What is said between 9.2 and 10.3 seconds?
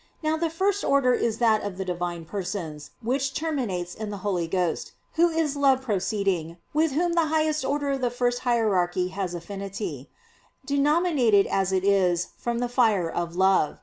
affinity,